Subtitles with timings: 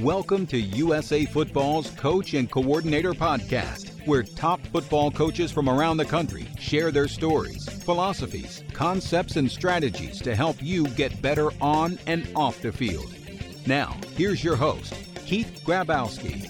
[0.00, 6.04] Welcome to USA Football's Coach and Coordinator Podcast, where top football coaches from around the
[6.04, 12.30] country share their stories, philosophies, concepts, and strategies to help you get better on and
[12.36, 13.10] off the field.
[13.66, 14.92] Now, here's your host,
[15.24, 16.44] Keith Grabowski.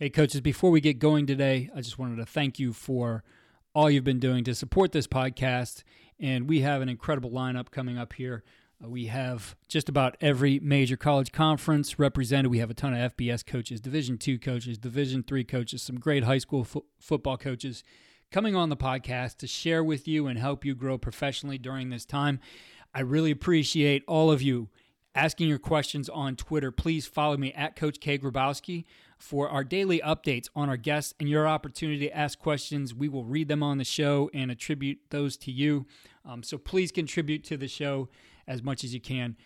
[0.00, 3.22] Hey, coaches, before we get going today, I just wanted to thank you for
[3.76, 5.84] all you've been doing to support this podcast.
[6.18, 8.42] And we have an incredible lineup coming up here.
[8.84, 12.50] We have just about every major college conference represented.
[12.50, 16.24] We have a ton of FBS coaches, Division two coaches, Division three coaches, some great
[16.24, 17.84] high school fo- football coaches
[18.32, 22.04] coming on the podcast to share with you and help you grow professionally during this
[22.04, 22.40] time.
[22.92, 24.68] I really appreciate all of you
[25.14, 26.72] asking your questions on Twitter.
[26.72, 28.84] Please follow me at Coach K Grabowski
[29.16, 32.94] for our daily updates on our guests and your opportunity to ask questions.
[32.94, 35.86] We will read them on the show and attribute those to you.
[36.24, 38.08] Um, so please contribute to the show
[38.46, 39.36] as much as you can.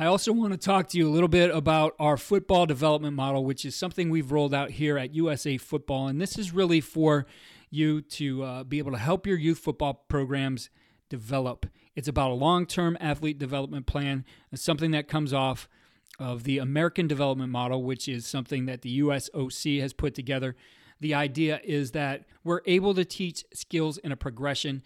[0.00, 3.44] I also want to talk to you a little bit about our football development model,
[3.44, 6.06] which is something we've rolled out here at USA Football.
[6.06, 7.26] And this is really for
[7.70, 10.70] you to uh, be able to help your youth football programs
[11.08, 11.66] develop.
[11.96, 15.68] It's about a long term athlete development plan, it's something that comes off
[16.18, 20.56] of the American development model, which is something that the USOC has put together.
[21.00, 24.82] The idea is that we're able to teach skills in a progression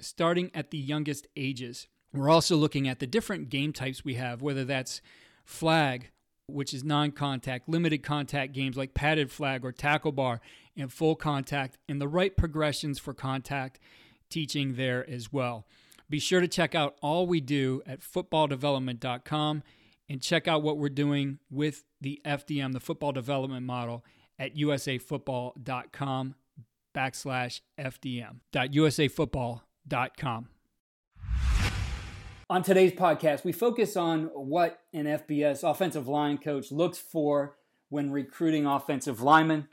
[0.00, 1.86] starting at the youngest ages.
[2.14, 5.02] We're also looking at the different game types we have, whether that's
[5.44, 6.10] flag,
[6.46, 10.40] which is non contact, limited contact games like padded flag or tackle bar,
[10.76, 13.80] and full contact, and the right progressions for contact
[14.30, 15.66] teaching there as well.
[16.08, 19.62] Be sure to check out all we do at footballdevelopment.com
[20.08, 24.04] and check out what we're doing with the FDM, the football development model,
[24.38, 26.34] at usafootball.com
[26.94, 28.36] backslash FDM.
[32.50, 37.56] On today's podcast, we focus on what an FBS offensive line coach looks for
[37.88, 39.66] when recruiting offensive linemen.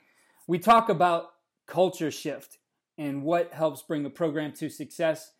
[0.47, 1.33] We talk about
[1.67, 2.59] culture shift
[2.97, 5.33] and what helps bring a program to success.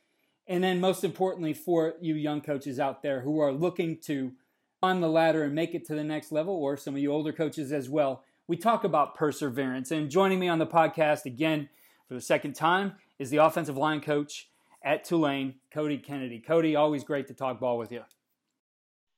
[0.46, 4.34] And then, most importantly, for you young coaches out there who are looking to
[4.82, 7.32] climb the ladder and make it to the next level, or some of you older
[7.32, 9.90] coaches as well, we talk about perseverance.
[9.92, 11.70] And joining me on the podcast again
[12.10, 14.50] for the second time is the offensive line coach
[14.84, 16.40] at Tulane, Cody Kennedy.
[16.40, 18.02] Cody, always great to talk ball with you.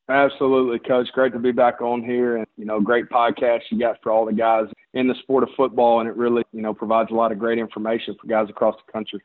[0.09, 1.07] Absolutely, Coach.
[1.13, 4.25] Great to be back on here, and you know, great podcast you got for all
[4.25, 7.31] the guys in the sport of football, and it really, you know, provides a lot
[7.31, 9.21] of great information for guys across the country.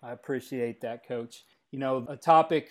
[0.00, 1.44] I appreciate that, Coach.
[1.72, 2.68] You know, a topic,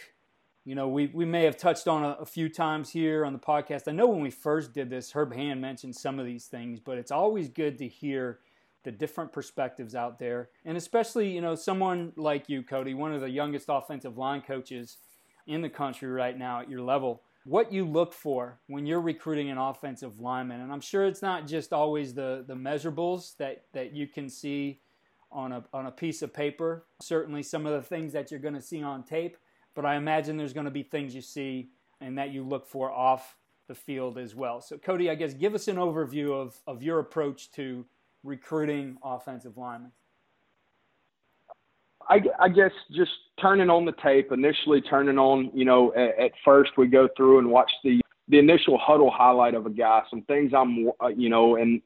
[0.64, 3.40] you know, we we may have touched on a, a few times here on the
[3.40, 3.90] podcast.
[3.90, 6.98] I know when we first did this, Herb Hand mentioned some of these things, but
[6.98, 8.40] it's always good to hear
[8.84, 10.50] the different perspectives out there.
[10.66, 14.97] And especially, you know, someone like you, Cody, one of the youngest offensive line coaches
[15.47, 19.50] in the country right now at your level, what you look for when you're recruiting
[19.50, 20.62] an offensive lineman.
[20.62, 24.81] And I'm sure it's not just always the, the measurables that, that you can see
[25.31, 26.85] on a, on a piece of paper.
[27.01, 29.38] Certainly some of the things that you're going to see on tape,
[29.75, 31.69] but I imagine there's going to be things you see
[32.01, 33.36] and that you look for off
[33.68, 34.62] the field as well.
[34.62, 37.86] So, Cody, I guess give us an overview of, of your approach to
[38.24, 39.92] recruiting offensive linemen?
[42.10, 46.31] I, I, guess just turning on the tape, initially turning on, you know, at, at,
[46.44, 50.21] first we go through and watch the the initial Hudl highlight of a guy, some
[50.24, 51.81] things I'm, uh, you know, and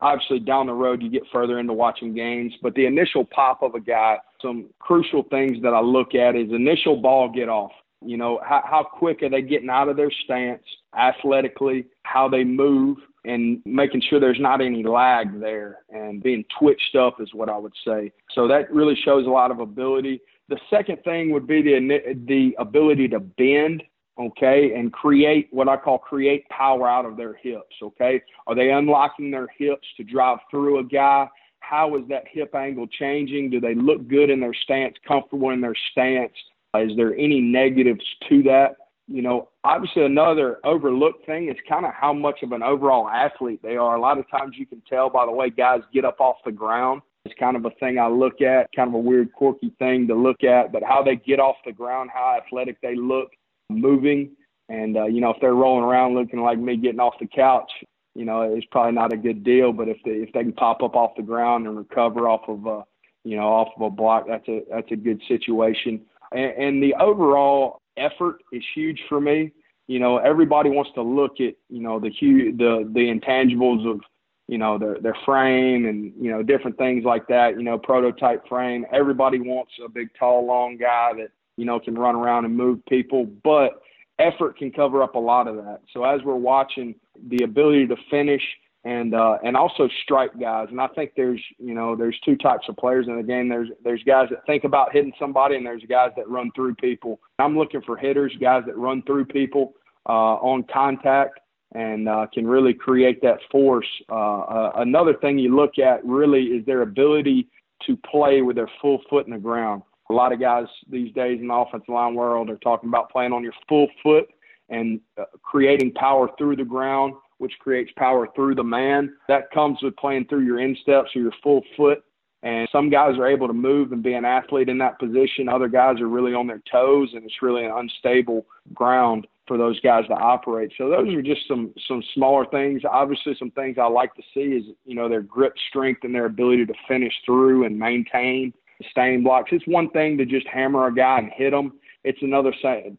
[0.00, 3.74] obviously down the road you get further into watching games, but the initial pop of
[3.74, 7.70] a guy, some crucial things that I look at is initial ball get off.
[8.04, 10.62] You know, how, how quick are they getting out of their stance
[10.96, 16.94] athletically, how they move, and making sure there's not any lag there and being twitched
[16.96, 18.12] up is what I would say.
[18.34, 20.20] So that really shows a lot of ability.
[20.48, 23.82] The second thing would be the the ability to bend
[24.18, 28.22] okay, and create what I call create power out of their hips, okay?
[28.46, 31.28] Are they unlocking their hips to drive through a guy?
[31.60, 33.50] How is that hip angle changing?
[33.50, 36.32] Do they look good in their stance, comfortable in their stance?
[36.76, 38.76] Is there any negatives to that?
[39.06, 43.60] You know, obviously another overlooked thing is kind of how much of an overall athlete
[43.62, 43.96] they are.
[43.96, 46.52] A lot of times you can tell by the way guys get up off the
[46.52, 47.02] ground.
[47.26, 50.14] It's kind of a thing I look at, kind of a weird, quirky thing to
[50.14, 53.30] look at, but how they get off the ground, how athletic they look,
[53.70, 54.30] moving.
[54.68, 57.70] And, uh, you know, if they're rolling around looking like me getting off the couch,
[58.14, 59.72] you know, it's probably not a good deal.
[59.72, 62.66] But if they, if they can pop up off the ground and recover off of,
[62.66, 62.82] uh,
[63.24, 66.02] you know, off of a block, that's a, that's a good situation.
[66.32, 69.52] And, and the overall effort is huge for me.
[69.86, 74.00] You know, everybody wants to look at, you know, the huge, the, the intangibles of,
[74.48, 78.46] you know, their, their frame and, you know, different things like that, you know, prototype
[78.48, 78.86] frame.
[78.92, 82.84] Everybody wants a big, tall, long guy that, you know, can run around and move
[82.86, 83.82] people, but
[84.18, 85.80] effort can cover up a lot of that.
[85.92, 86.94] So as we're watching
[87.28, 88.42] the ability to finish
[88.84, 92.66] and uh, and also strike guys, and I think there's you know there's two types
[92.68, 93.48] of players in the game.
[93.48, 97.18] There's there's guys that think about hitting somebody, and there's guys that run through people.
[97.38, 99.74] I'm looking for hitters, guys that run through people
[100.06, 101.40] uh, on contact
[101.74, 103.88] and uh, can really create that force.
[104.08, 107.48] Uh, uh, another thing you look at really is their ability
[107.86, 109.82] to play with their full foot in the ground.
[110.10, 113.32] A lot of guys these days in the offensive line world are talking about playing
[113.32, 114.26] on your full foot
[114.68, 117.14] and uh, creating power through the ground,
[117.44, 119.14] which creates power through the man.
[119.28, 122.02] That comes with playing through your insteps or your full foot.
[122.42, 125.46] And some guys are able to move and be an athlete in that position.
[125.46, 129.78] Other guys are really on their toes, and it's really an unstable ground for those
[129.80, 130.72] guys to operate.
[130.78, 132.82] So those are just some some smaller things.
[132.90, 136.26] Obviously, some things I like to see is you know their grip strength and their
[136.26, 139.50] ability to finish through and maintain sustain blocks.
[139.52, 141.72] It's one thing to just hammer a guy and hit him.
[142.04, 142.52] It's another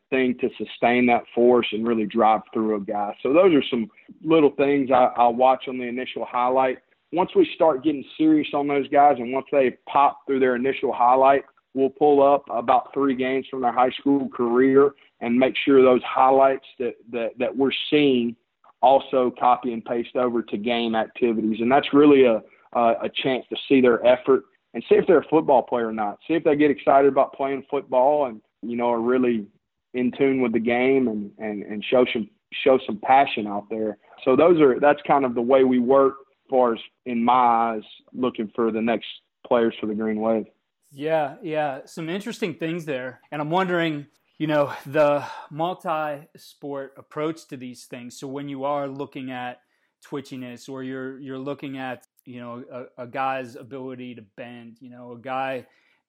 [0.09, 3.15] thing to sustain that force and really drive through a guy.
[3.21, 3.87] So those are some
[4.23, 6.79] little things I, I'll watch on the initial highlight.
[7.13, 10.91] Once we start getting serious on those guys, and once they pop through their initial
[10.91, 11.43] highlight,
[11.75, 14.91] we'll pull up about three games from their high school career
[15.21, 18.35] and make sure those highlights that, that, that we're seeing
[18.81, 21.57] also copy and paste over to game activities.
[21.59, 22.41] And that's really a,
[22.73, 24.43] a, a chance to see their effort
[24.73, 26.17] and see if they're a football player or not.
[26.27, 29.47] See if they get excited about playing football and you know are really
[29.93, 32.29] in tune with the game and and and show some
[32.63, 33.97] show some passion out there.
[34.23, 37.33] So those are that's kind of the way we work as far as in my
[37.33, 37.83] eyes
[38.13, 39.07] looking for the next
[39.45, 40.45] players for the Green Wave.
[40.91, 43.19] Yeah, yeah, some interesting things there.
[43.31, 44.07] And I'm wondering,
[44.37, 48.17] you know, the multi-sport approach to these things.
[48.17, 49.59] So when you are looking at
[50.05, 54.89] twitchiness or you're you're looking at you know a, a guy's ability to bend you
[54.89, 55.65] know a guy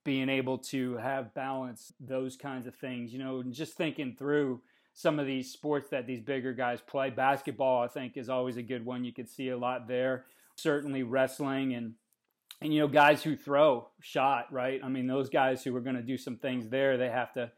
[0.07, 4.61] being able to have balance those kinds of things you know and just thinking through
[4.97, 7.11] some of these sports that these bigger guys play.
[7.11, 9.05] Basketball i think is always a good one.
[9.05, 10.25] You could see a lot there.
[10.57, 11.95] Certainly wrestling and
[12.63, 14.81] and you know guys who throw shot right?
[14.83, 17.53] I mean those guys who are going to do some things there they have to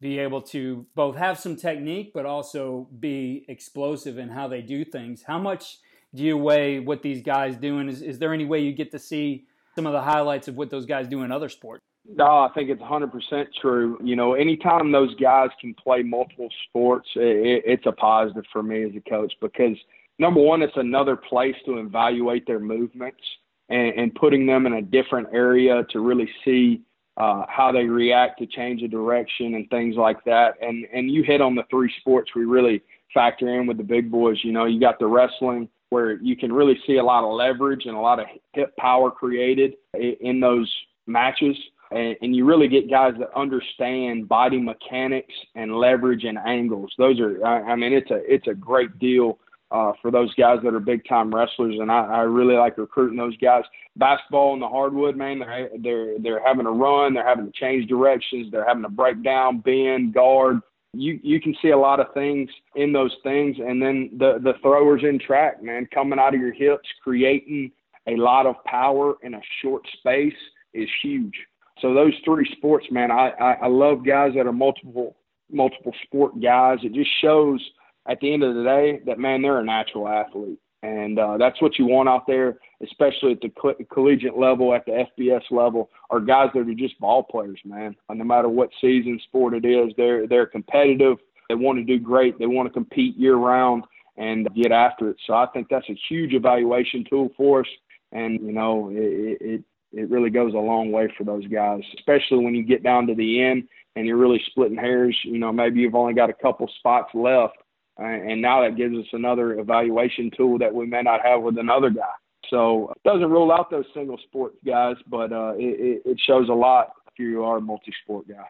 [0.00, 4.84] be able to both have some technique but also be explosive in how they do
[4.84, 5.22] things.
[5.22, 5.78] How much
[6.14, 7.88] do you weigh what these guys doing?
[7.90, 9.44] Is is there any way you get to see
[9.74, 11.87] some of the highlights of what those guys do in other sports?
[12.08, 13.98] No, I think it's 100% true.
[14.02, 18.84] You know, anytime those guys can play multiple sports, it, it's a positive for me
[18.84, 19.76] as a coach because
[20.18, 23.20] number one, it's another place to evaluate their movements
[23.68, 26.80] and, and putting them in a different area to really see
[27.18, 30.54] uh, how they react to change of direction and things like that.
[30.62, 32.80] And and you hit on the three sports we really
[33.12, 34.38] factor in with the big boys.
[34.42, 37.86] You know, you got the wrestling, where you can really see a lot of leverage
[37.86, 40.72] and a lot of hip power created in those
[41.06, 41.56] matches.
[41.90, 46.92] And, and you really get guys that understand body mechanics and leverage and angles.
[46.98, 49.38] Those are, I, I mean, it's a it's a great deal
[49.70, 53.18] uh, for those guys that are big time wrestlers, and I, I really like recruiting
[53.18, 53.64] those guys.
[53.96, 57.88] Basketball in the hardwood, man, they're they're they're having to run, they're having to change
[57.88, 60.60] directions, they're having to break down, bend, guard,
[60.94, 64.54] you you can see a lot of things in those things and then the the
[64.62, 67.70] throwers in track man coming out of your hips creating
[68.06, 70.32] a lot of power in a short space
[70.72, 71.34] is huge
[71.80, 75.16] so those three sports man i i, I love guys that are multiple
[75.50, 77.60] multiple sport guys it just shows
[78.08, 81.60] at the end of the day that man they're a natural athlete and uh, that's
[81.60, 85.90] what you want out there, especially at the co- collegiate level, at the FBS level,
[86.10, 87.96] are guys that are just ball players, man.
[88.08, 91.18] No matter what season sport it is, they're they're competitive.
[91.48, 92.38] They want to do great.
[92.38, 93.84] They want to compete year round
[94.16, 95.16] and get after it.
[95.26, 97.66] So I think that's a huge evaluation tool for us.
[98.12, 102.44] And you know, it it, it really goes a long way for those guys, especially
[102.44, 105.16] when you get down to the end and you're really splitting hairs.
[105.24, 107.56] You know, maybe you've only got a couple spots left,
[108.00, 111.58] uh, and now that gives us another evaluation tool that we may not have with
[111.58, 112.12] another guy.
[112.50, 116.54] So it doesn't rule out those single sports guys, but uh, it, it shows a
[116.54, 118.46] lot if you are a multi-sport guy.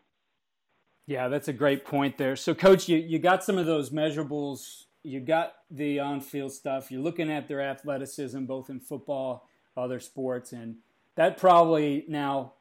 [1.07, 2.37] Yeah, that's a great point there.
[2.37, 4.85] So, coach, you, you got some of those measurables.
[5.02, 6.90] You got the on field stuff.
[6.90, 10.76] You're looking at their athleticism, both in football, other sports, and
[11.18, 12.52] that probably now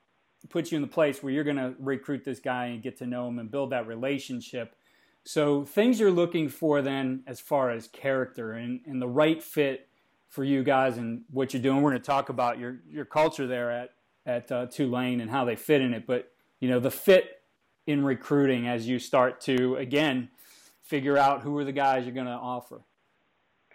[0.50, 3.06] puts you in the place where you're going to recruit this guy and get to
[3.06, 4.76] know him and build that relationship.
[5.24, 9.88] So, things you're looking for then, as far as character and, and the right fit
[10.28, 11.84] for you guys and what you're doing.
[11.84, 13.90] We're going to talk about your, your culture there at,
[14.26, 16.08] at uh, Tulane and how they fit in it.
[16.08, 17.42] But, you know, the fit
[17.86, 20.30] in recruiting as you start to again
[20.82, 22.82] figure out who are the guys you're going to offer?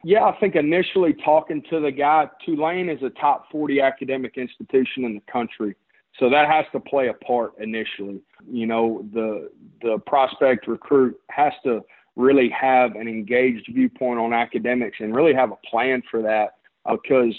[0.04, 5.04] Yeah, I think initially talking to the guy, Tulane is a top 40 academic institution
[5.04, 5.76] in the country.
[6.18, 8.20] So that has to play a part initially.
[8.50, 11.82] You know, the the prospect recruit has to
[12.16, 16.56] really have an engaged viewpoint on academics and really have a plan for that
[16.90, 17.34] because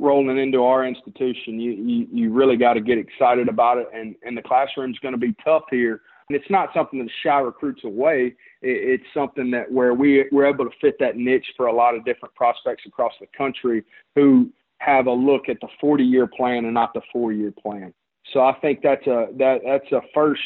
[0.00, 4.16] rolling into our institution, you you, you really got to get excited about it, and
[4.24, 6.00] and the classroom's going to be tough here.
[6.32, 8.34] And it's not something that shy recruits away.
[8.62, 11.94] It, it's something that where we we're able to fit that niche for a lot
[11.94, 13.84] of different prospects across the country
[14.14, 17.92] who have a look at the 40 year plan and not the four year plan.
[18.32, 20.40] So I think that's a that that's a first.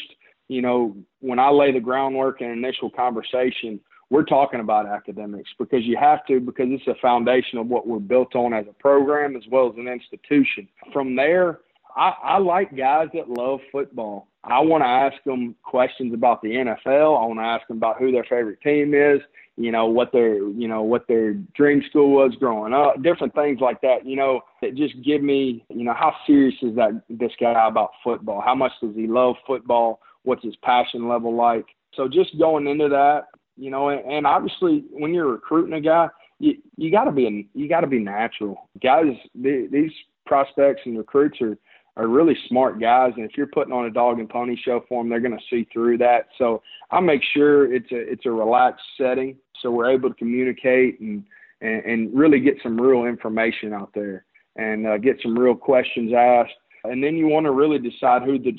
[0.49, 3.79] You know, when I lay the groundwork and initial conversation,
[4.09, 7.99] we're talking about academics because you have to because it's a foundation of what we're
[7.99, 10.67] built on as a program as well as an institution.
[10.91, 11.59] From there,
[11.97, 14.27] I, I like guys that love football.
[14.43, 17.21] I want to ask them questions about the NFL.
[17.21, 19.19] I want to ask them about who their favorite team is.
[19.59, 23.01] You know what their you know what their dream school was growing up.
[23.01, 24.05] Different things like that.
[24.05, 27.89] You know that just give me you know how serious is that this guy about
[28.03, 28.39] football?
[28.39, 29.99] How much does he love football?
[30.21, 31.65] What's his passion level like?
[31.95, 33.23] So just going into that,
[33.57, 37.49] you know, and, and obviously when you're recruiting a guy, you you got to be
[37.55, 38.69] you got to be natural.
[38.83, 39.91] Guys, the, these
[40.27, 41.57] prospects and recruits are
[41.97, 45.01] are really smart guys, and if you're putting on a dog and pony show for
[45.01, 46.27] them, they're going to see through that.
[46.37, 46.61] So
[46.91, 51.23] I make sure it's a it's a relaxed setting, so we're able to communicate and
[51.61, 54.25] and, and really get some real information out there
[54.55, 56.53] and uh, get some real questions asked.
[56.83, 58.55] And then you want to really decide who the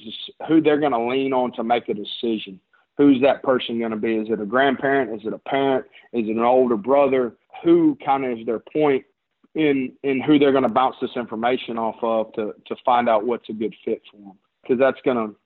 [0.47, 2.61] who they're going to lean on to make a decision
[2.99, 4.16] who's that person going to be?
[4.16, 5.18] Is it a grandparent?
[5.18, 5.87] Is it a parent?
[6.12, 7.37] Is it an older brother?
[7.64, 9.04] Who kind of is their point
[9.54, 13.26] in in who they're going to bounce this information off of to to find out
[13.26, 14.38] what's a good fit for them?
[14.62, 15.36] Because that's going to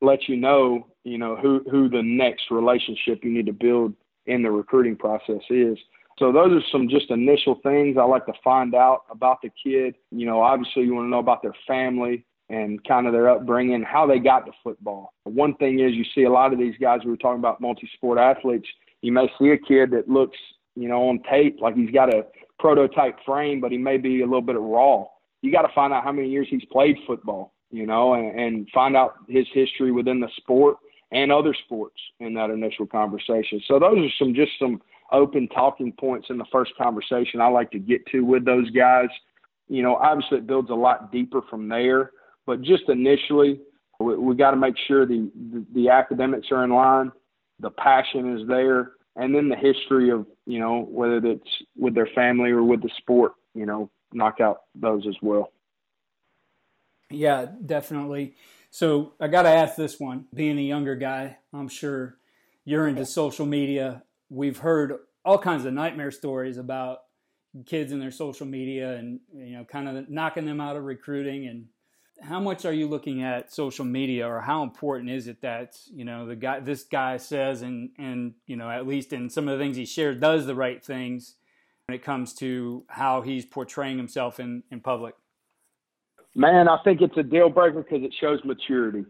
[0.00, 3.94] let you know, you know, who who the next relationship you need to build
[4.26, 5.78] in the recruiting process is.
[6.18, 9.96] So those are some just initial things I like to find out about the kid.
[10.12, 13.82] You know, obviously you want to know about their family and kind of their upbringing,
[13.82, 15.12] how they got to football.
[15.24, 18.18] One thing is you see a lot of these guys we were talking about multi-sport
[18.18, 18.68] athletes.
[19.02, 20.38] You may see a kid that looks,
[20.76, 22.24] you know, on tape like he's got a
[22.58, 25.04] prototype frame, but he may be a little bit raw.
[25.42, 28.68] You got to find out how many years he's played football, you know, and, and
[28.72, 30.76] find out his history within the sport
[31.12, 33.60] and other sports in that initial conversation.
[33.68, 34.80] So those are some just some
[35.12, 39.08] open talking points in the first conversation I like to get to with those guys.
[39.68, 42.10] You know, obviously it builds a lot deeper from there
[42.46, 43.60] but just initially,
[44.00, 47.12] we, we got to make sure the, the, the academics are in line,
[47.60, 52.08] the passion is there, and then the history of you know whether it's with their
[52.14, 53.32] family or with the sport.
[53.54, 55.52] You know, knock out those as well.
[57.10, 58.34] Yeah, definitely.
[58.70, 60.26] So I got to ask this one.
[60.34, 62.16] Being a younger guy, I'm sure
[62.64, 64.02] you're into social media.
[64.30, 67.00] We've heard all kinds of nightmare stories about
[67.66, 71.46] kids and their social media and you know kind of knocking them out of recruiting
[71.46, 71.66] and
[72.20, 76.04] how much are you looking at social media or how important is it that you
[76.04, 79.58] know the guy this guy says and and you know at least in some of
[79.58, 81.34] the things he shares does the right things
[81.86, 85.14] when it comes to how he's portraying himself in in public?
[86.34, 89.04] Man i think it's a deal breaker because it shows maturity.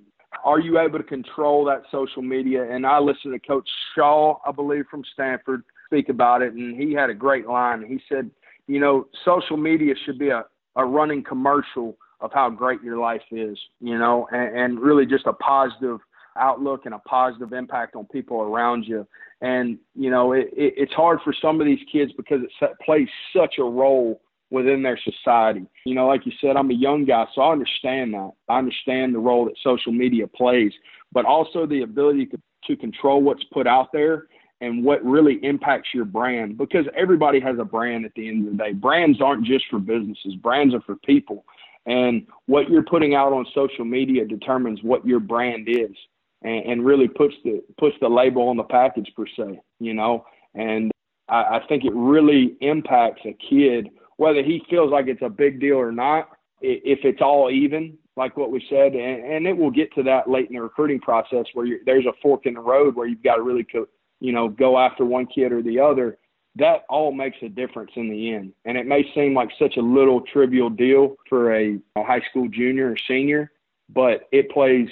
[0.44, 2.68] Are you able to control that social media?
[2.70, 6.92] And i listened to coach shaw i believe from stanford speak about it and he
[6.94, 7.84] had a great line.
[7.86, 8.30] He said
[8.66, 10.44] you know social media should be a,
[10.76, 15.26] a running commercial of how great your life is, you know, and, and really just
[15.26, 15.98] a positive
[16.36, 19.06] outlook and a positive impact on people around you.
[19.40, 23.08] And, you know, it, it, it's hard for some of these kids because it plays
[23.36, 25.66] such a role within their society.
[25.84, 28.30] You know, like you said, I'm a young guy, so I understand that.
[28.48, 30.72] I understand the role that social media plays,
[31.12, 34.26] but also the ability to, to control what's put out there
[34.60, 38.56] and what really impacts your brand because everybody has a brand at the end of
[38.56, 38.72] the day.
[38.72, 41.44] Brands aren't just for businesses, brands are for people.
[41.86, 45.96] And what you're putting out on social media determines what your brand is.
[46.44, 50.24] and, and really puts the puts the label on the package per se, you know.
[50.54, 50.92] And
[51.28, 55.58] I, I think it really impacts a kid whether he feels like it's a big
[55.60, 56.28] deal or not.
[56.60, 60.30] If it's all even, like what we said, and, and it will get to that
[60.30, 63.36] late in the recruiting process where there's a fork in the road where you've got
[63.36, 63.88] to really, co-
[64.20, 66.16] you know, go after one kid or the other.
[66.56, 68.52] That all makes a difference in the end.
[68.64, 72.48] And it may seem like such a little trivial deal for a, a high school
[72.48, 73.50] junior or senior,
[73.88, 74.88] but it plays,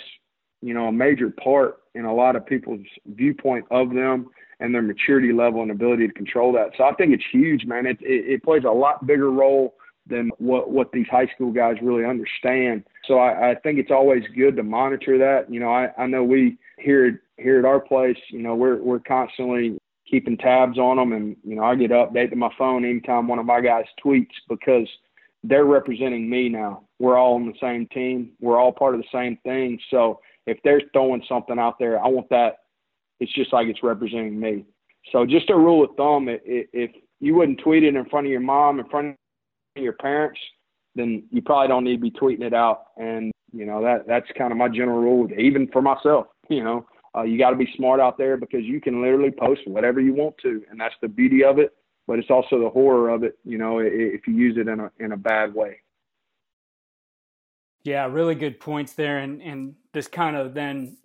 [0.61, 4.27] you know, a major part in a lot of people's viewpoint of them
[4.61, 6.71] and their maturity level and ability to control that.
[6.77, 7.87] So I think it's huge, man.
[7.87, 9.75] It, it, it plays a lot bigger role
[10.07, 12.85] than what what these high school guys really understand.
[13.07, 15.53] So I, I think it's always good to monitor that.
[15.53, 19.01] You know, I, I know we here here at our place, you know, we're we're
[19.01, 19.79] constantly
[20.13, 23.27] keeping tabs on them, and you know, I get an update to my phone anytime
[23.27, 24.87] one of my guys tweets because
[25.43, 26.83] they're representing me now.
[26.99, 28.33] We're all on the same team.
[28.41, 29.81] We're all part of the same thing.
[29.91, 32.59] So if they're throwing something out there, I want that.
[33.21, 34.67] It's just like it's representing me.
[35.11, 36.91] So just a rule of thumb: if
[37.21, 39.17] you wouldn't tweet it in front of your mom, in front
[39.77, 40.39] of your parents,
[40.95, 42.89] then you probably don't need to be tweeting it out.
[42.99, 46.27] And you know that that's kind of my general rule, even for myself.
[46.49, 49.61] You know, uh, you got to be smart out there because you can literally post
[49.67, 51.75] whatever you want to, and that's the beauty of it.
[52.07, 53.39] But it's also the horror of it.
[53.45, 55.81] You know, if you use it in a in a bad way.
[57.85, 60.97] Yeah, really good points there, and and this kind of then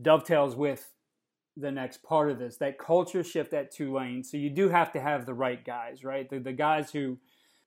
[0.00, 0.90] dovetails with
[1.56, 4.22] the next part of this that culture shift at Tulane.
[4.24, 6.28] So you do have to have the right guys, right?
[6.28, 7.18] The the guys who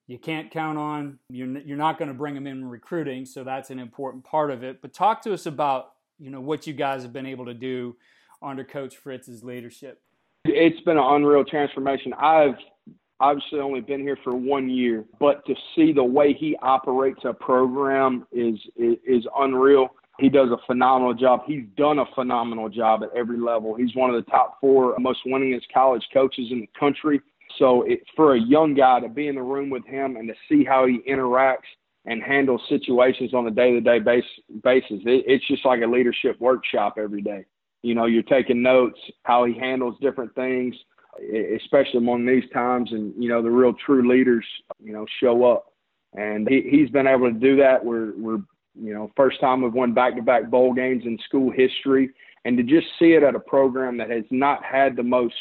[0.08, 1.18] you can't count on.
[1.28, 4.64] You're, you're not going to bring them in recruiting, so that's an important part of
[4.64, 4.80] it.
[4.80, 7.96] But talk to us about you know what you guys have been able to do
[8.42, 10.02] under Coach Fritz's leadership.
[10.44, 12.12] It's been an unreal transformation.
[12.14, 12.54] I've
[13.20, 17.32] obviously only been here for one year, but to see the way he operates a
[17.32, 19.88] program is is, is unreal.
[20.18, 21.42] He does a phenomenal job.
[21.46, 23.76] He's done a phenomenal job at every level.
[23.76, 27.20] He's one of the top four most winningest college coaches in the country.
[27.58, 30.34] So it, for a young guy to be in the room with him and to
[30.48, 31.70] see how he interacts
[32.04, 34.24] and handle situations on a day-to-day base,
[34.62, 37.44] basis, it, it's just like a leadership workshop every day.
[37.82, 40.74] You know, you're taking notes how he handles different things,
[41.56, 44.44] especially among these times, and you know the real true leaders,
[44.82, 45.72] you know, show up.
[46.14, 47.84] And he, he's been able to do that.
[47.84, 48.40] We're we're
[48.74, 52.10] you know first time we've won back-to-back bowl games in school history,
[52.44, 55.34] and to just see it at a program that has not had the most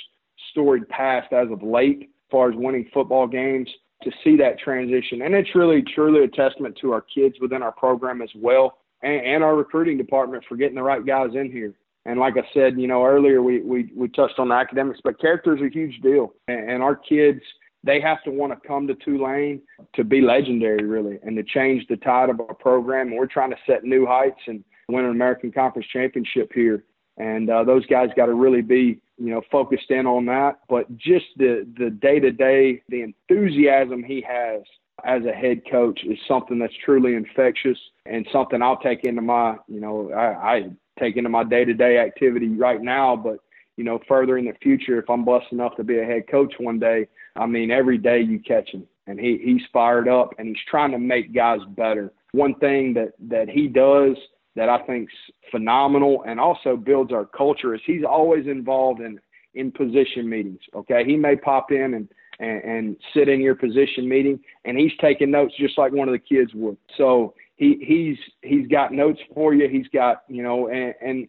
[0.51, 3.69] storied past as of late, as far as winning football games,
[4.03, 5.21] to see that transition.
[5.23, 9.25] And it's really, truly a testament to our kids within our program as well and,
[9.25, 11.73] and our recruiting department for getting the right guys in here.
[12.05, 15.19] And like I said, you know, earlier we, we, we touched on the academics, but
[15.19, 16.33] character is a huge deal.
[16.47, 17.41] And, and our kids,
[17.83, 19.61] they have to want to come to Tulane
[19.95, 23.07] to be legendary, really, and to change the tide of our program.
[23.07, 26.83] And we're trying to set new heights and win an American Conference championship here.
[27.17, 30.59] And uh, those guys got to really be you know, focused in on that.
[30.69, 34.61] But just the the day to day, the enthusiasm he has
[35.03, 39.55] as a head coach is something that's truly infectious and something I'll take into my,
[39.67, 43.15] you know, I, I take into my day to day activity right now.
[43.15, 43.39] But
[43.75, 46.53] you know, further in the future, if I'm blessed enough to be a head coach
[46.59, 50.47] one day, I mean, every day you catch him, and he he's fired up and
[50.47, 52.11] he's trying to make guys better.
[52.33, 54.15] One thing that that he does
[54.57, 55.13] that I think's
[55.51, 59.19] phenomenal and also builds our culture is he's always involved in
[59.53, 60.59] in position meetings.
[60.75, 64.91] Okay, he may pop in and and, and sit in your position meeting, and he's
[64.99, 66.77] taking notes just like one of the kids would.
[66.97, 69.69] So he he's he's got notes for you.
[69.69, 71.27] He's got you know, and, and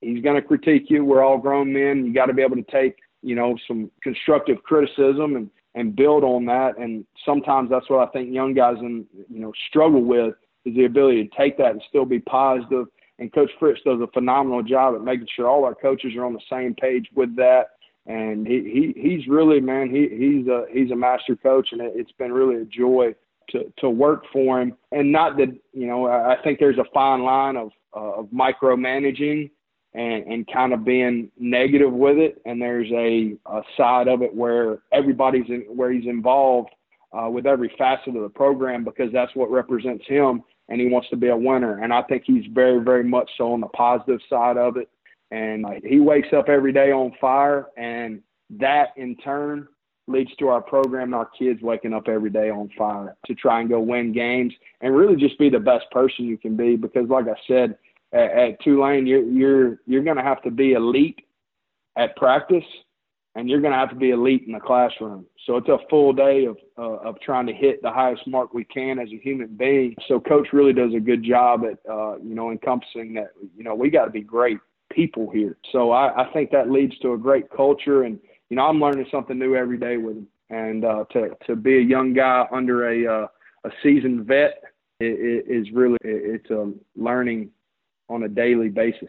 [0.00, 1.04] he's going to critique you.
[1.04, 2.06] We're all grown men.
[2.06, 6.22] You got to be able to take you know some constructive criticism and and build
[6.22, 6.78] on that.
[6.78, 10.84] And sometimes that's what I think young guys and you know struggle with is the
[10.84, 12.86] ability to take that and still be positive.
[13.18, 16.34] And Coach Fritz does a phenomenal job at making sure all our coaches are on
[16.34, 17.70] the same page with that.
[18.06, 21.92] And he, he he's really man he he's a he's a master coach and it,
[21.94, 23.14] it's been really a joy
[23.50, 24.74] to to work for him.
[24.92, 29.50] And not that you know I think there's a fine line of uh, of micromanaging
[29.94, 32.40] and and kind of being negative with it.
[32.46, 36.70] And there's a, a side of it where everybody's in, where he's involved
[37.12, 41.08] uh, with every facet of the program because that's what represents him and he wants
[41.10, 41.82] to be a winner.
[41.82, 44.88] And I think he's very, very much so on the positive side of it.
[45.30, 49.68] And uh, he wakes up every day on fire, and that in turn
[50.06, 53.60] leads to our program and our kids waking up every day on fire to try
[53.60, 56.76] and go win games and really just be the best person you can be.
[56.76, 57.76] Because, like I said,
[58.14, 61.20] at, at Tulane, you're you're you're going to have to be elite
[61.96, 62.64] at practice
[63.34, 65.26] and you're going to have to be elite in the classroom.
[65.46, 68.64] So it's a full day of uh, of trying to hit the highest mark we
[68.64, 69.94] can as a human being.
[70.08, 73.32] So coach really does a good job at uh, you know encompassing that.
[73.56, 74.58] You know we got to be great
[74.90, 75.56] people here.
[75.72, 78.18] So I, I think that leads to a great culture, and
[78.50, 80.26] you know I'm learning something new every day with him.
[80.50, 83.26] And uh, to to be a young guy under a uh,
[83.64, 84.62] a seasoned vet
[85.00, 87.50] it, it is really it's a learning
[88.08, 89.08] on a daily basis.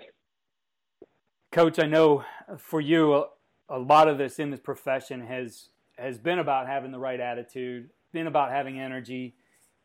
[1.51, 2.23] Coach, I know
[2.58, 3.25] for you,
[3.69, 7.89] a, lot of this in this profession has has been about having the right attitude,
[8.13, 9.36] been about having energy,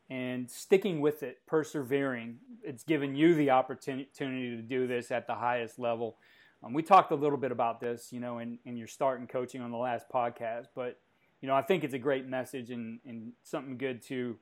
[0.09, 2.37] and sticking with it, persevering.
[2.62, 6.16] It's given you the opportunity to do this at the highest level.
[6.62, 9.27] Um, we talked a little bit about this, you know, in, in your start in
[9.27, 10.99] coaching on the last podcast, but
[11.44, 14.37] you know, I think it's a great message and, and something good to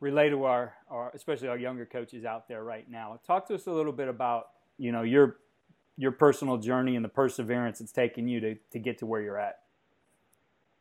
[0.00, 3.20] relay to our, our, especially our younger coaches out there right now.
[3.24, 5.36] Talk to us a little bit about, you know, your
[6.02, 9.38] your personal journey and the perseverance it's taken you to, to get to where you're
[9.38, 9.60] at.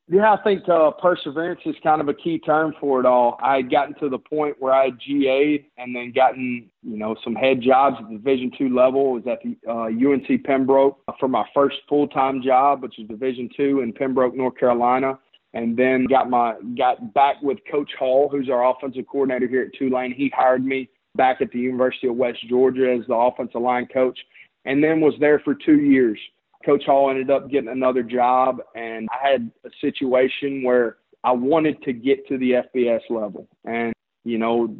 [0.07, 3.37] Yeah, I think uh, perseverance is kind of a key term for it all.
[3.41, 7.33] I had gotten to the point where I GA'd and then gotten, you know, some
[7.33, 9.13] head jobs at the Division two level.
[9.13, 13.47] was at the uh, UNC Pembroke for my first full time job, which is Division
[13.55, 15.17] two in Pembroke, North Carolina,
[15.53, 19.79] and then got my got back with Coach Hall, who's our offensive coordinator here at
[19.79, 20.13] Tulane.
[20.13, 24.19] He hired me back at the University of West Georgia as the offensive line coach,
[24.65, 26.19] and then was there for two years.
[26.65, 31.81] Coach Hall ended up getting another job, and I had a situation where I wanted
[31.83, 33.47] to get to the FBS level.
[33.65, 33.93] And,
[34.23, 34.75] you know,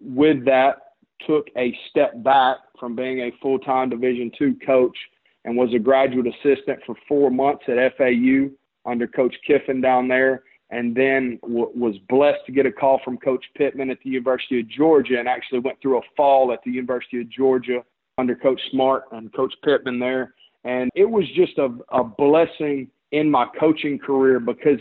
[0.00, 0.76] with that,
[1.26, 4.96] took a step back from being a full time Division two coach
[5.44, 8.50] and was a graduate assistant for four months at FAU
[8.86, 10.42] under Coach Kiffin down there.
[10.70, 14.60] And then w- was blessed to get a call from Coach Pittman at the University
[14.60, 17.84] of Georgia and actually went through a fall at the University of Georgia
[18.18, 23.30] under Coach Smart and Coach Pittman there and it was just a, a blessing in
[23.30, 24.80] my coaching career because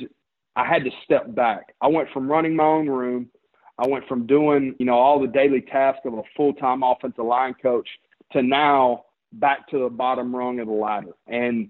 [0.55, 1.75] I had to step back.
[1.81, 3.29] I went from running my own room,
[3.77, 7.25] I went from doing, you know, all the daily tasks of a full time offensive
[7.25, 7.87] line coach
[8.31, 11.11] to now back to the bottom rung of the ladder.
[11.27, 11.69] And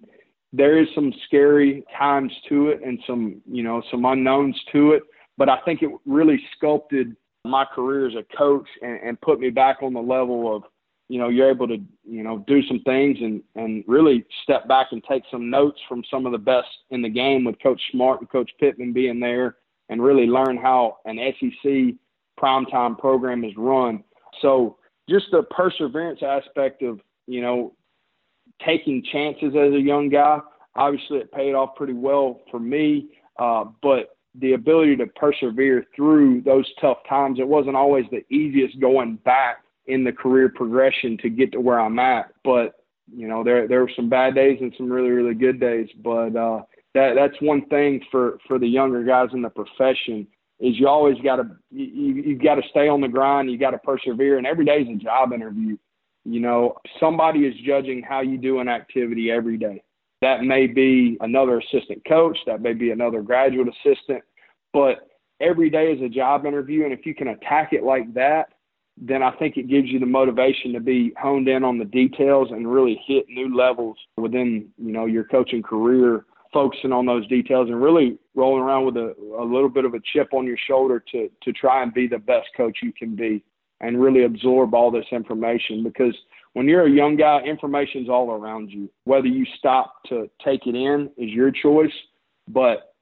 [0.52, 5.04] there is some scary times to it and some, you know, some unknowns to it.
[5.38, 9.50] But I think it really sculpted my career as a coach and, and put me
[9.50, 10.64] back on the level of
[11.14, 14.88] you know you're able to you know do some things and and really step back
[14.92, 18.20] and take some notes from some of the best in the game with Coach Smart
[18.20, 19.58] and Coach Pittman being there
[19.90, 21.94] and really learn how an SEC
[22.42, 24.04] primetime program is run.
[24.42, 27.76] So just the perseverance aspect of you know
[28.66, 30.40] taking chances as a young guy.
[30.76, 36.42] Obviously, it paid off pretty well for me, uh, but the ability to persevere through
[36.42, 37.38] those tough times.
[37.40, 41.80] It wasn't always the easiest going back in the career progression to get to where
[41.80, 42.32] I'm at.
[42.44, 42.74] But
[43.14, 45.90] you know, there there were some bad days and some really really good days.
[46.04, 46.62] But uh,
[46.94, 50.28] that that's one thing for for the younger guys in the profession
[50.60, 53.52] is you always got to you you got to stay on the grind.
[53.52, 55.78] You got to persevere, and every day is a job interview.
[56.26, 59.84] You know, somebody is judging how you do an activity every day.
[60.22, 64.24] That may be another assistant coach, that may be another graduate assistant,
[64.72, 65.10] but
[65.42, 66.86] every day is a job interview.
[66.86, 68.54] And if you can attack it like that,
[68.98, 72.50] then I think it gives you the motivation to be honed in on the details
[72.52, 77.70] and really hit new levels within, you know, your coaching career, focusing on those details
[77.70, 81.04] and really rolling around with a, a little bit of a chip on your shoulder
[81.12, 83.44] to to try and be the best coach you can be
[83.82, 86.16] and really absorb all this information because
[86.54, 88.90] when you're a young guy, information's all around you.
[89.06, 91.92] Whether you stop to take it in is your choice,
[92.48, 92.93] but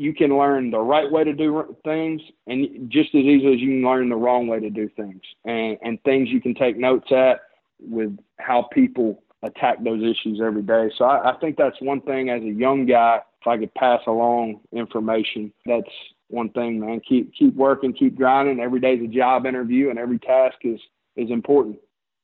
[0.00, 3.68] you can learn the right way to do things and just as easily as you
[3.68, 7.12] can learn the wrong way to do things and, and things you can take notes
[7.12, 7.40] at
[7.78, 10.90] with how people attack those issues every day.
[10.96, 14.00] So I, I think that's one thing as a young guy, if I could pass
[14.06, 15.90] along information, that's
[16.28, 17.02] one thing, man.
[17.06, 18.58] Keep keep working, keep grinding.
[18.58, 20.80] Every day's a job interview and every task is
[21.16, 21.76] is important.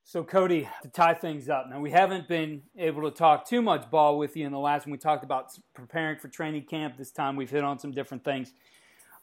[0.08, 3.90] So, Cody, to tie things up, now we haven't been able to talk too much
[3.90, 4.92] ball with you in the last one.
[4.92, 6.96] We talked about preparing for training camp.
[6.96, 8.52] This time we've hit on some different things.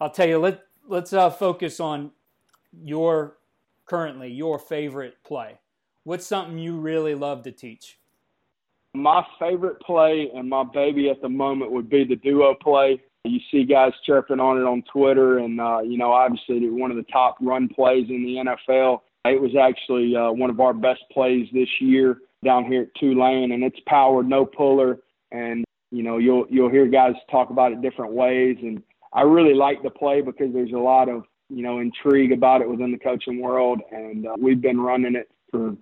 [0.02, 2.12] I'll tell you, let, let's uh, focus on
[2.84, 3.38] your
[3.86, 5.58] currently your favorite play.
[6.04, 7.98] What's something you really love to teach?
[8.94, 13.02] My favorite play and my baby at the moment would be the duo play.
[13.24, 16.98] You see guys chirping on it on Twitter, and, uh, you know, obviously one of
[16.98, 21.02] the top run plays in the NFL it was actually uh, one of our best
[21.12, 25.00] plays this year down here at Tulane, and it's powered, no puller,
[25.32, 28.84] and you know you'll you'll hear guys talk about it different ways, and
[29.14, 32.70] I really like the play because there's a lot of you know intrigue about it
[32.70, 35.76] within the coaching world, and uh, we've been running it for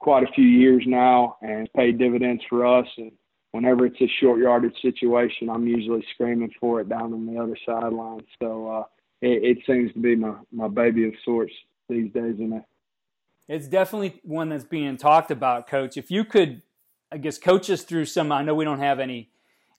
[0.00, 2.86] quite a few years now, and it's paid dividends for us.
[2.96, 3.12] And
[3.52, 7.56] whenever it's a short yardage situation, I'm usually screaming for it down on the other
[7.64, 8.24] sideline.
[8.42, 8.84] So uh,
[9.20, 11.52] it, it seems to be my my baby of sorts
[11.88, 12.60] these days, and
[13.48, 15.96] it's definitely one that's being talked about, Coach.
[15.96, 16.62] If you could
[17.10, 18.30] I guess coach us through some.
[18.32, 19.30] I know we don't have any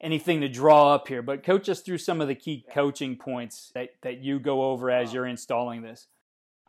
[0.02, 3.72] anything to draw up here, but coach us through some of the key coaching points
[3.76, 6.08] that, that you go over as you're installing this.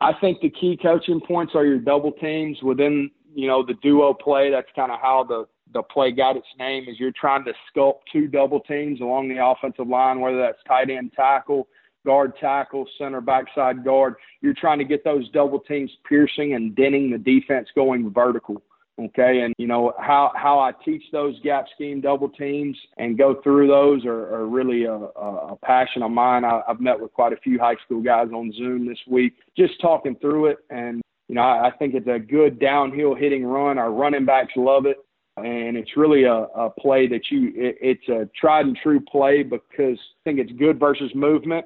[0.01, 4.13] I think the key coaching points are your double teams within, you know, the duo
[4.13, 4.51] play.
[4.51, 7.99] That's kind of how the, the play got its name is you're trying to sculpt
[8.11, 11.69] two double teams along the offensive line, whether that's tight end tackle,
[12.05, 14.15] guard tackle, center backside guard.
[14.41, 18.61] You're trying to get those double teams piercing and denting the defense going vertical.
[18.99, 23.41] Okay, and you know how how I teach those gap scheme double teams and go
[23.41, 26.43] through those are, are really a, a, passion of mine.
[26.43, 29.79] I, I've met with quite a few high school guys on Zoom this week, just
[29.81, 33.79] talking through it, and you know I, I think it's a good downhill hitting run.
[33.79, 34.97] Our running backs love it,
[35.37, 39.41] and it's really a, a play that you it, it's a tried and true play
[39.41, 41.65] because I think it's good versus movement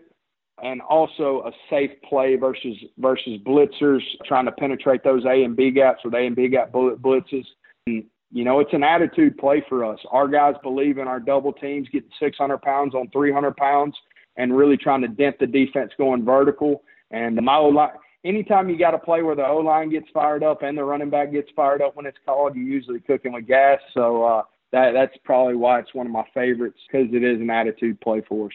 [0.63, 5.71] and also a safe play versus versus blitzers trying to penetrate those A and B
[5.71, 7.45] gaps with A and B gap bullet blitzes.
[7.87, 9.99] And, you know, it's an attitude play for us.
[10.11, 13.95] Our guys believe in our double teams, getting 600 pounds on 300 pounds,
[14.37, 16.83] and really trying to dent the defense going vertical.
[17.11, 17.91] And my O line,
[18.23, 21.09] anytime you got to play where the O line gets fired up and the running
[21.09, 23.79] back gets fired up when it's called, you're usually cooking with gas.
[23.93, 24.41] So uh,
[24.71, 28.21] that that's probably why it's one of my favorites because it is an attitude play
[28.27, 28.53] for us.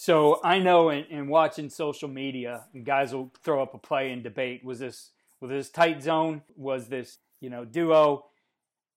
[0.00, 4.22] So I know in, in, watching social media, guys will throw up a play and
[4.22, 4.64] debate.
[4.64, 5.10] Was this
[5.42, 6.40] was this tight zone?
[6.56, 8.24] Was this you know duo?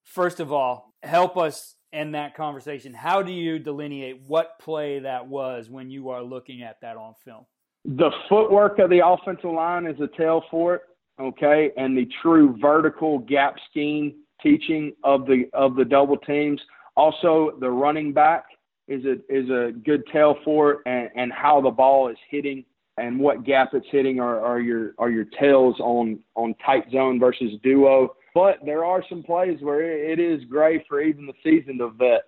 [0.05, 2.93] First of all, help us end that conversation.
[2.93, 7.15] How do you delineate what play that was when you are looking at that on
[7.25, 7.45] film?
[7.83, 10.81] The footwork of the offensive line is a tell for it.
[11.19, 16.61] Okay, and the true vertical gap scheme teaching of the of the double teams.
[16.95, 18.45] Also, the running back
[18.93, 22.65] is a is a good tail for it, and, and how the ball is hitting
[22.97, 27.19] and what gap it's hitting are, are your are your tails on on tight zone
[27.19, 28.15] versus duo.
[28.33, 32.23] But there are some plays where it is gray for even the seasoned vet.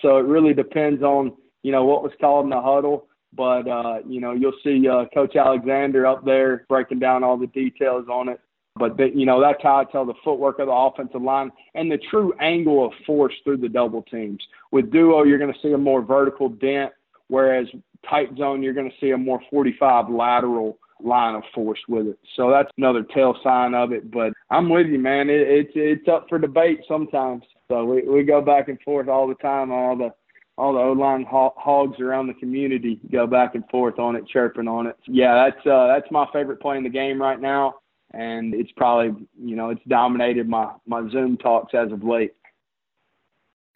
[0.00, 3.06] So it really depends on you know what was called in the huddle.
[3.32, 7.46] But uh, you know you'll see uh, Coach Alexander up there breaking down all the
[7.48, 8.40] details on it.
[8.78, 11.90] But the, you know that's how I tell the footwork of the offensive line and
[11.90, 14.42] the true angle of force through the double teams.
[14.70, 16.92] With duo, you're going to see a more vertical dent,
[17.28, 17.66] whereas
[18.08, 22.18] tight zone, you're going to see a more 45 lateral line of force with it.
[22.36, 24.10] So that's another tail sign of it.
[24.10, 25.30] But I'm with you, man.
[25.30, 27.44] It, it's it's up for debate sometimes.
[27.68, 29.70] So we we go back and forth all the time.
[29.70, 30.12] All the
[30.56, 34.66] all the O line hogs around the community go back and forth on it, chirping
[34.66, 34.96] on it.
[35.06, 37.76] Yeah, that's uh, that's my favorite play in the game right now
[38.18, 42.34] and it's probably you know it's dominated my my Zoom talks as of late.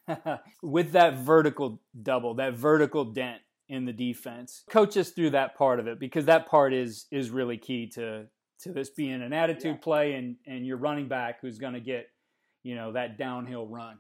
[0.62, 5.78] With that vertical double, that vertical dent in the defense, coach us through that part
[5.78, 8.26] of it because that part is is really key to
[8.62, 9.83] to this being an attitude yeah.
[9.83, 12.11] play and and your running back who's going to get
[12.64, 13.96] you know that downhill run.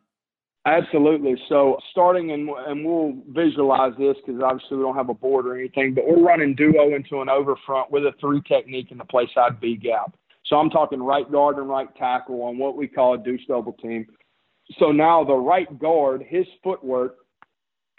[0.64, 1.40] Absolutely.
[1.48, 5.56] So starting and and we'll visualize this because obviously we don't have a board or
[5.56, 9.04] anything, but we're running duo into an over front with a three technique in the
[9.04, 10.16] play side B gap.
[10.52, 13.72] So I'm talking right guard and right tackle on what we call a deuce double
[13.72, 14.06] team.
[14.78, 17.16] So now the right guard, his footwork,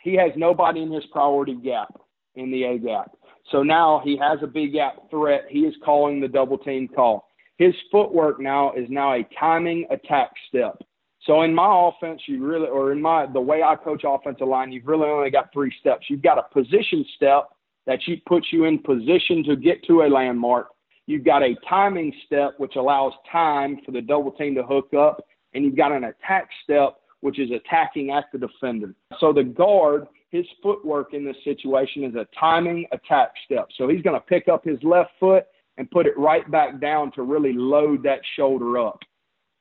[0.03, 1.99] he has nobody in his priority gap
[2.35, 3.09] in the A gap.
[3.51, 5.45] So now he has a big gap threat.
[5.49, 7.25] He is calling the double team call.
[7.57, 10.79] His footwork now is now a timing attack step.
[11.23, 14.71] So in my offense, you really, or in my the way I coach offensive line,
[14.71, 16.05] you've really only got three steps.
[16.07, 17.45] You've got a position step
[17.87, 20.67] that you puts you in position to get to a landmark.
[21.05, 25.25] You've got a timing step, which allows time for the double team to hook up.
[25.53, 28.95] And you've got an attack step, which is attacking at the defender.
[29.19, 33.67] So the guard, his footwork in this situation is a timing attack step.
[33.77, 35.45] So he's going to pick up his left foot
[35.77, 38.99] and put it right back down to really load that shoulder up.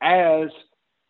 [0.01, 0.49] As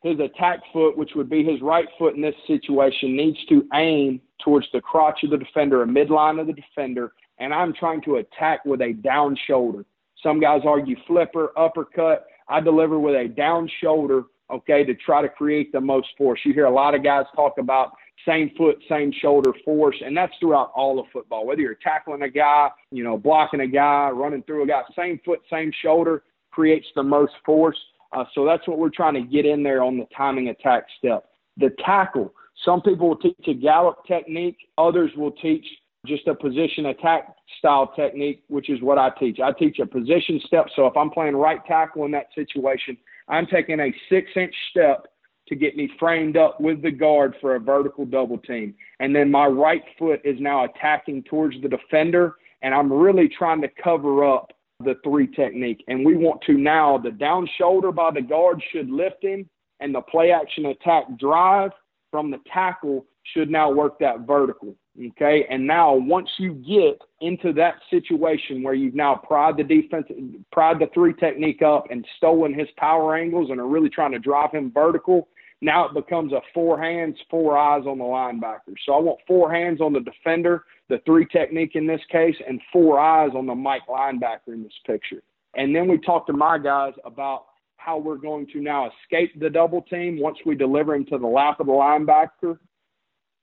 [0.02, 4.20] his attack foot, which would be his right foot in this situation, needs to aim
[4.44, 8.16] towards the crotch of the defender, a midline of the defender, and I'm trying to
[8.16, 9.84] attack with a down shoulder.
[10.22, 12.26] Some guys argue flipper, uppercut.
[12.48, 16.40] I deliver with a down shoulder, okay, to try to create the most force.
[16.44, 17.92] You hear a lot of guys talk about
[18.26, 21.46] same foot, same shoulder force, and that's throughout all of football.
[21.46, 25.20] Whether you're tackling a guy, you know, blocking a guy, running through a guy, same
[25.24, 27.78] foot, same shoulder creates the most force.
[28.12, 31.24] Uh, so that's what we're trying to get in there on the timing attack step.
[31.56, 32.32] The tackle.
[32.64, 34.58] Some people will teach a gallop technique.
[34.78, 35.64] Others will teach
[36.06, 39.38] just a position attack style technique, which is what I teach.
[39.40, 40.66] I teach a position step.
[40.74, 42.96] So if I'm playing right tackle in that situation,
[43.28, 45.06] I'm taking a six inch step
[45.48, 48.74] to get me framed up with the guard for a vertical double team.
[49.00, 53.60] And then my right foot is now attacking towards the defender, and I'm really trying
[53.62, 55.84] to cover up the three technique.
[55.88, 59.48] And we want to now, the down shoulder by the guard should lift him,
[59.80, 61.70] and the play action attack drive
[62.10, 64.74] from the tackle should now work that vertical.
[65.12, 65.46] Okay.
[65.48, 70.06] And now once you get into that situation where you've now pried the defense,
[70.50, 74.18] pried the three technique up and stolen his power angles and are really trying to
[74.18, 75.28] drive him vertical,
[75.62, 78.74] now it becomes a four hands, four eyes on the linebacker.
[78.85, 82.61] So I want four hands on the defender, the three technique in this case, and
[82.72, 85.22] four eyes on the Mike linebacker in this picture.
[85.54, 87.44] And then we talk to my guys about
[87.76, 91.26] how we're going to now escape the double team once we deliver him to the
[91.26, 92.58] lap of the linebacker.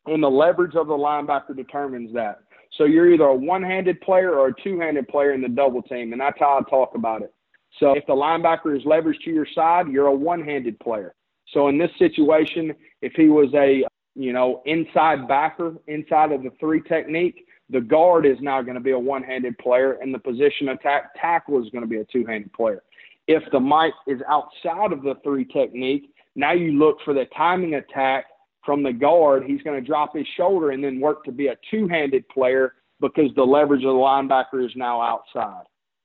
[0.10, 2.40] And the leverage of the linebacker determines that.
[2.78, 5.82] So you're either a one handed player or a two handed player in the double
[5.82, 6.12] team.
[6.12, 7.34] And that's how I talk about it.
[7.80, 11.14] So if the linebacker is leveraged to your side, you're a one handed player.
[11.54, 13.84] So in this situation, if he was a
[14.16, 18.82] you know inside backer inside of the three technique, the guard is now going to
[18.82, 22.52] be a one-handed player, and the position attack tackle is going to be a two-handed
[22.54, 22.82] player.
[23.28, 27.76] If the Mike is outside of the three technique, now you look for the timing
[27.76, 28.26] attack
[28.70, 29.46] from the guard.
[29.48, 33.32] He's going to drop his shoulder and then work to be a two-handed player because
[33.36, 35.64] the leverage of the linebacker is now outside.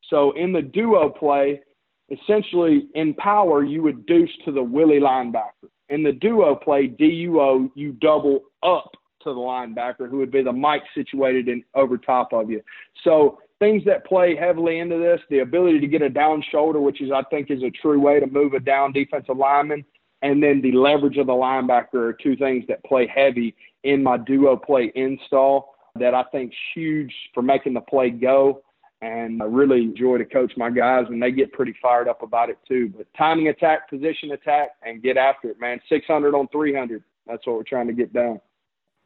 [0.09, 1.61] So in the duo play,
[2.09, 5.69] essentially in power, you would deuce to the Willie linebacker.
[5.91, 8.93] In the duo play, DUO, you double up
[9.25, 12.63] to the linebacker, who would be the Mike situated in over top of you.
[13.03, 17.03] So things that play heavily into this, the ability to get a down shoulder, which
[17.03, 19.85] is I think is a true way to move a down defensive lineman,
[20.25, 24.17] and then the leverage of the linebacker are two things that play heavy in my
[24.17, 28.63] duo play install that I think huge for making the play go
[29.03, 32.49] and I really enjoy to coach my guys, and they get pretty fired up about
[32.49, 32.91] it too.
[32.97, 35.79] But timing attack, position attack, and get after it, man.
[35.91, 37.05] 600 on 300.
[37.27, 38.41] That's what we're trying to get done.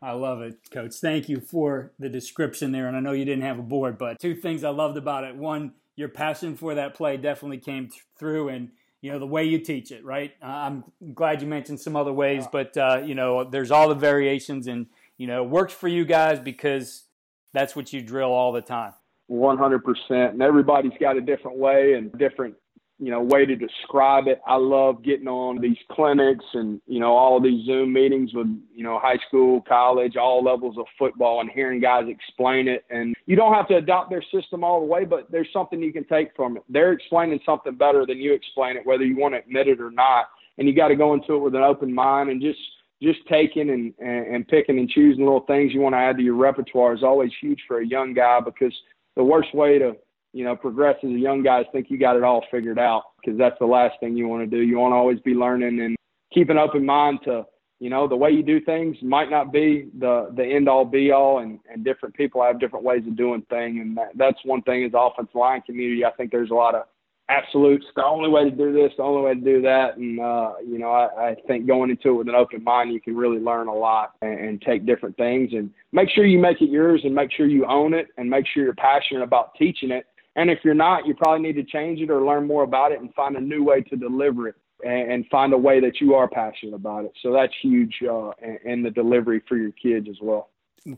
[0.00, 0.94] I love it, Coach.
[0.94, 2.86] Thank you for the description there.
[2.86, 5.34] And I know you didn't have a board, but two things I loved about it.
[5.34, 9.58] One, your passion for that play definitely came through, and you know the way you
[9.58, 10.04] teach it.
[10.04, 10.32] Right?
[10.42, 10.84] I'm
[11.14, 14.86] glad you mentioned some other ways, but uh, you know there's all the variations, and
[15.16, 17.04] you know it works for you guys because
[17.52, 18.92] that's what you drill all the time.
[19.30, 19.80] 100%.
[20.10, 22.54] And everybody's got a different way and different,
[23.00, 24.40] you know, way to describe it.
[24.46, 28.82] I love getting on these clinics and, you know, all these Zoom meetings with, you
[28.82, 32.84] know, high school, college, all levels of football and hearing guys explain it.
[32.90, 35.92] And you don't have to adopt their system all the way, but there's something you
[35.92, 36.64] can take from it.
[36.68, 39.92] They're explaining something better than you explain it, whether you want to admit it or
[39.92, 40.26] not.
[40.58, 42.58] And you got to go into it with an open mind and just,
[43.00, 46.22] just taking and, and, and picking and choosing little things you want to add to
[46.22, 48.74] your repertoire is always huge for a young guy because
[49.14, 49.96] the worst way to
[50.32, 53.38] you know progress as a young guy think you got it all figured out because
[53.38, 54.62] that's the last thing you want to do.
[54.62, 55.96] You want to always be learning and
[56.32, 57.44] keep an open mind to
[57.80, 61.12] you know the way you do things might not be the the end all be
[61.12, 64.62] all and and different people have different ways of doing things and that, that's one
[64.62, 66.82] thing is offensive line community i think there's a lot of
[67.30, 70.54] absolutes the only way to do this the only way to do that and uh
[70.66, 73.38] you know i, I think going into it with an open mind you can really
[73.38, 77.02] learn a lot and, and take different things and make sure you make it yours
[77.04, 80.06] and make sure you own it and make sure you're passionate about teaching it
[80.38, 83.00] and if you're not you probably need to change it or learn more about it
[83.00, 86.14] and find a new way to deliver it and, and find a way that you
[86.14, 90.06] are passionate about it so that's huge uh in, in the delivery for your kids
[90.08, 90.50] as well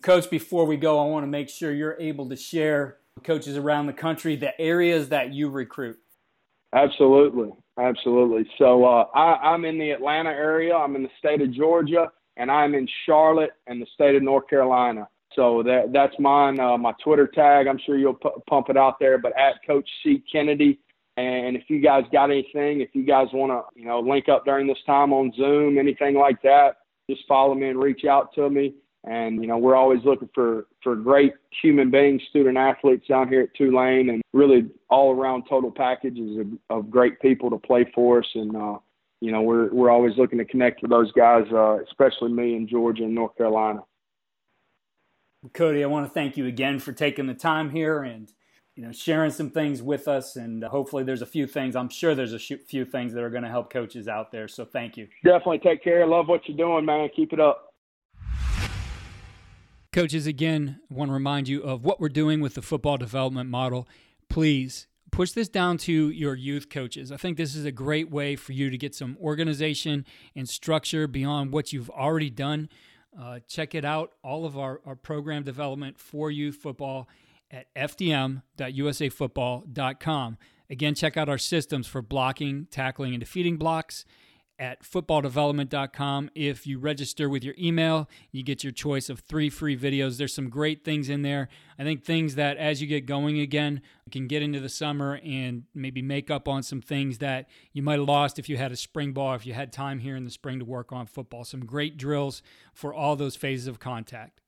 [0.02, 3.86] coach before we go i want to make sure you're able to share coaches around
[3.86, 5.98] the country the areas that you recruit
[6.72, 8.48] Absolutely, absolutely.
[8.58, 10.74] So uh, I, I'm in the Atlanta area.
[10.74, 14.48] I'm in the state of Georgia, and I'm in Charlotte and the state of North
[14.48, 15.08] Carolina.
[15.34, 16.58] So that that's mine.
[16.58, 17.66] Uh, my Twitter tag.
[17.66, 20.80] I'm sure you'll p- pump it out there, but at Coach C Kennedy.
[21.16, 24.44] And if you guys got anything, if you guys want to, you know, link up
[24.44, 26.76] during this time on Zoom, anything like that,
[27.10, 28.74] just follow me and reach out to me.
[29.04, 33.42] And you know, we're always looking for for great human beings, student athletes down here
[33.42, 36.46] at Tulane, and really all around total packages of,
[36.78, 38.26] of great people to play for us.
[38.34, 38.78] And uh,
[39.20, 42.68] you know, we're we're always looking to connect with those guys, uh, especially me in
[42.68, 43.80] Georgia and North Carolina.
[45.54, 48.30] Cody, I want to thank you again for taking the time here and
[48.76, 50.36] you know sharing some things with us.
[50.36, 51.74] And hopefully, there's a few things.
[51.74, 54.48] I'm sure there's a few things that are going to help coaches out there.
[54.48, 55.08] So thank you.
[55.24, 56.06] Definitely take care.
[56.06, 57.08] Love what you're doing, man.
[57.14, 57.74] Keep it up.
[59.92, 63.88] Coaches, again, want to remind you of what we're doing with the football development model.
[64.28, 67.10] Please push this down to your youth coaches.
[67.10, 70.04] I think this is a great way for you to get some organization
[70.36, 72.68] and structure beyond what you've already done.
[73.18, 77.08] Uh, check it out, all of our, our program development for youth football
[77.50, 80.38] at fdm.usafootball.com.
[80.68, 84.04] Again, check out our systems for blocking, tackling, and defeating blocks
[84.60, 86.30] at footballdevelopment.com.
[86.34, 90.18] If you register with your email, you get your choice of three free videos.
[90.18, 91.48] There's some great things in there.
[91.78, 93.80] I think things that as you get going again,
[94.10, 97.98] can get into the summer and maybe make up on some things that you might
[97.98, 100.30] have lost if you had a spring ball, if you had time here in the
[100.30, 101.44] spring to work on football.
[101.44, 102.42] Some great drills
[102.74, 104.40] for all those phases of contact.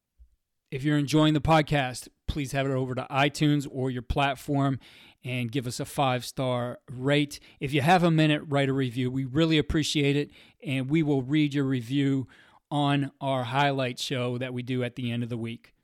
[0.70, 4.78] If you're enjoying the podcast, please have it over to iTunes or your platform
[5.24, 7.40] and give us a five star rate.
[7.60, 9.10] If you have a minute, write a review.
[9.10, 10.30] We really appreciate it,
[10.64, 12.26] and we will read your review
[12.70, 15.74] on our highlight show that we do at the end of the week.